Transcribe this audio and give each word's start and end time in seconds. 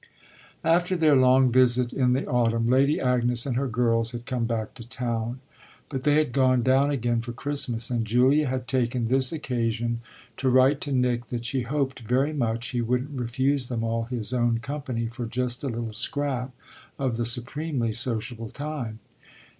After 0.63 0.95
their 0.97 1.15
long 1.15 1.51
visit 1.51 1.93
in 1.93 2.13
the 2.13 2.25
autumn 2.25 2.67
Lady 2.67 2.99
Agnes 2.99 3.45
and 3.45 3.55
her 3.55 3.67
girls 3.67 4.13
had 4.13 4.25
come 4.25 4.45
back 4.45 4.73
to 4.73 4.89
town; 4.89 5.41
but 5.89 6.01
they 6.01 6.15
had 6.15 6.31
gone 6.31 6.63
down 6.63 6.89
again 6.89 7.21
for 7.21 7.33
Christmas 7.33 7.91
and 7.91 8.03
Julia 8.03 8.47
had 8.47 8.67
taken 8.67 9.05
this 9.05 9.31
occasion 9.31 10.01
to 10.37 10.49
write 10.49 10.81
to 10.81 10.91
Nick 10.91 11.25
that 11.27 11.45
she 11.45 11.61
hoped 11.61 11.99
very 11.99 12.33
much 12.33 12.69
he 12.69 12.81
wouldn't 12.81 13.19
refuse 13.19 13.67
them 13.67 13.83
all 13.83 14.05
his 14.05 14.33
own 14.33 14.57
company 14.57 15.05
for 15.05 15.27
just 15.27 15.63
a 15.63 15.67
little 15.69 15.93
scrap 15.93 16.49
of 16.97 17.17
the 17.17 17.25
supremely 17.25 17.93
sociable 17.93 18.49
time. 18.49 18.97